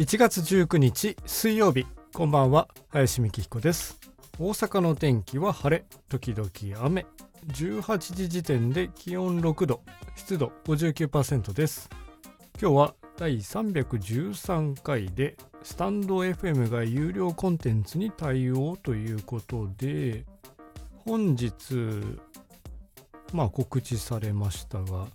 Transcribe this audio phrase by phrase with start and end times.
[0.00, 4.00] 1月19日水曜日こんばんは林美希彦です。
[4.38, 6.48] 大阪の天気は晴れ時々
[6.86, 7.04] 雨。
[7.48, 9.82] 18時時点で気温6度
[10.16, 11.90] 湿度59%です。
[12.58, 20.24] 今日は第313回でスタンド FM が有料コンテンツに対応ということで
[21.04, 21.74] 本日
[23.34, 25.08] まあ告知されましたが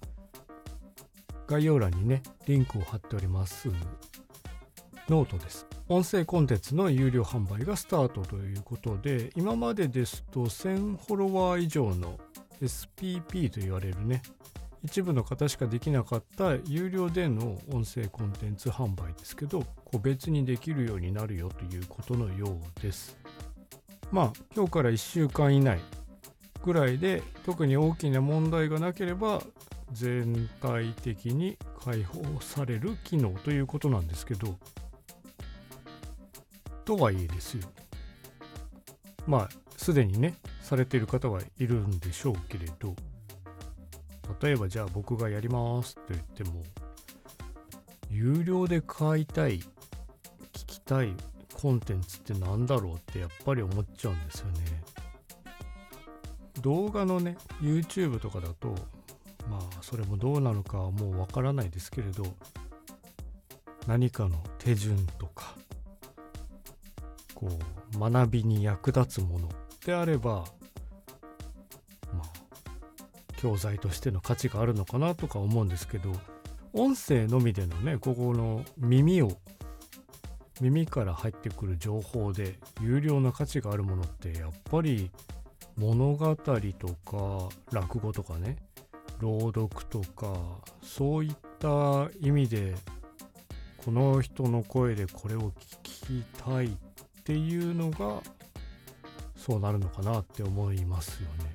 [1.47, 3.71] 概要欄にねリンクを貼っております。
[5.09, 5.67] ノートです。
[5.87, 12.19] 音声コンテンツの有料販売がスタートということで今までですと1000フォロワー以上の
[12.59, 14.23] SPP と言われるね
[14.83, 23.15] 一部の方しかできなかった有料での音声コンテンツ販売ですけど個別にできるようになるよということのようです。
[24.11, 25.79] まあ今日から1週間以内
[26.63, 29.41] ぐらいで特に大きな問題がなければ
[29.91, 34.57] 全体的に開放される機能ということなんですけど
[36.85, 37.67] とはいえですよ。
[39.27, 42.95] まあすでにねされている方はいるんでしょうけれど。
[44.41, 46.63] 例えばじゃあ僕がやりますと言っても
[48.09, 49.65] 有料で買いたい聞
[50.65, 51.13] きたい
[51.53, 54.83] コンテンツって何だろうってやっぱり思っちゃうんですよね。
[56.61, 58.69] 動画のね YouTube とかだと
[59.49, 62.25] まあそれもどうなのかはもうわからないですけれど
[63.87, 65.54] 何かの手順とか
[67.35, 67.49] こ
[67.95, 69.49] う学びに役立つもの
[69.85, 70.45] であれば
[72.13, 72.23] まあ
[73.37, 76.11] 教材としての価値があるのかなとか思うんですけど
[76.73, 79.37] 音声のみでのねここの耳を
[80.61, 85.11] 耳から入ってくる情報で有料な価値があるものってやっぱり
[85.77, 88.55] 物語とか落語とかね
[89.19, 90.33] 朗読とか
[90.81, 92.75] そういった意味で
[93.83, 95.51] この人の声でこれを
[95.83, 96.77] 聞きたい
[97.25, 98.21] っていうのが
[99.35, 101.53] そうなるのかなって思いますよね。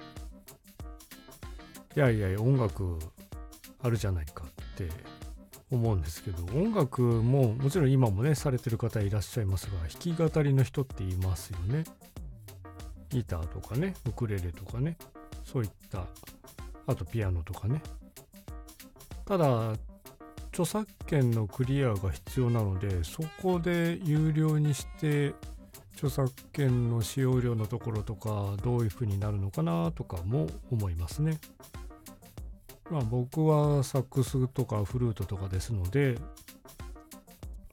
[1.95, 2.99] いやいや音楽
[3.81, 4.89] あるじゃないかって
[5.71, 11.85] 思うんですけど音楽ももちろん今もねされてる方いらっしゃいますが弾き語りの人っていますよね。
[13.11, 14.97] ギターとかねウクレレとかね
[15.45, 16.05] そういった
[16.89, 17.81] あとピアノとかね
[19.25, 19.75] ただ
[20.49, 25.33] 著作権のクリアが必要なのでそこで有料にして
[26.01, 31.39] 著作権の使用料のところとかどういうふうになるのかなとかも思いますね。
[32.91, 36.19] まあ僕はサックスとかフルートとかですので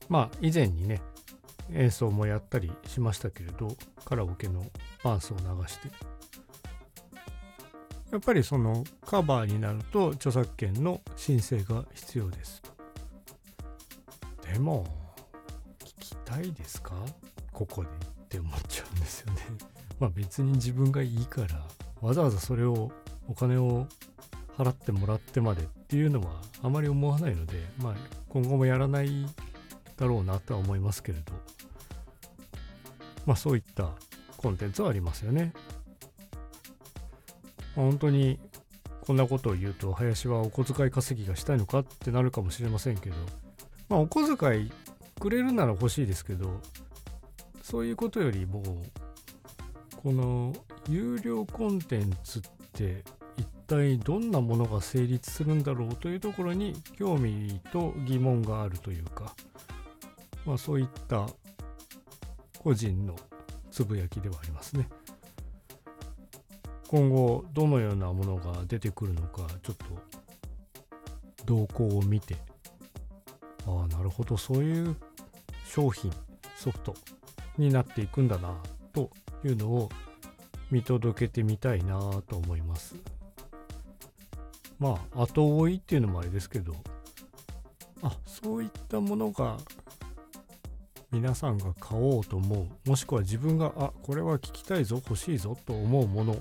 [0.09, 1.01] まあ以前にね
[1.71, 4.65] 演奏もやったりしましたけれどカラオケの
[5.05, 5.87] バンスを流して。
[8.11, 12.61] やっぱりそのカバーになると著作権の申請が必要です。
[14.51, 14.85] でも
[15.79, 16.93] 聞きたいですか？
[17.53, 18.16] ここで。
[18.27, 19.41] って思っちゃうんですよね。
[19.99, 21.65] まあ別に自分がいいから
[22.01, 22.91] わざわざそれを
[23.27, 23.87] お金を
[24.57, 27.95] 払ってもらってまでっていうのはあまり思わないのでまあ
[28.29, 29.25] 今後もやらない
[29.95, 31.33] だろうなとは思いますけれど。
[33.25, 33.91] まあそういった
[34.37, 35.53] コンテンツはありますよね。
[37.75, 38.39] 本当に
[39.01, 43.15] こんなことを言うと林はお小遣い稼ぎがしたいのかってなるかもしれませんけど
[43.87, 44.71] まあお小遣い
[45.19, 46.59] くれるなら欲しいですけど
[47.69, 48.63] そういうことよりも
[50.01, 50.53] この
[50.87, 52.41] 有料コンテンツっ
[52.71, 53.03] て
[53.35, 59.33] 一体どんなものが成立するんだろうというところに興味と疑問があるというか
[60.45, 61.27] まあそういった
[62.59, 63.17] 個人の
[63.69, 64.87] つぶやきではありますね。
[66.87, 72.37] 今後どのようなものが出てくるのかちょっと動向を見て
[73.65, 74.95] ああなるほどそういう
[75.65, 76.09] 商品
[76.55, 76.95] ソフト
[77.57, 78.55] になっていくんだな
[78.93, 79.09] と
[79.43, 79.89] いうのを
[80.71, 82.95] 見届けてみたいなと思います。
[84.79, 86.75] まあ後追いっていうのもあれですけど。
[88.03, 89.57] あそういったものが
[91.11, 92.89] 皆さんが買おうと思う。
[92.89, 96.35] もしくは自分があこれは聞きたいぞ欲しいぞと思うもの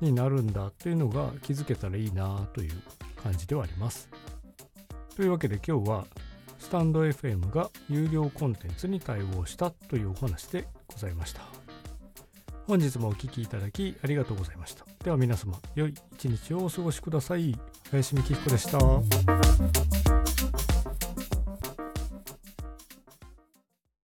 [0.00, 2.72] になるんだというのが気づけたらいいなという
[3.22, 4.08] 感じではあります。
[5.16, 6.06] というわけで今日は
[6.66, 11.42] スタンド FM が有料コンテンツに対応したというお話でございました。
[12.66, 14.84] 本日もお聴きいただきありがとうございました。
[15.04, 17.56] では皆様、良い一日をお過ごしください。
[17.92, 20.25] 林美希彦でした。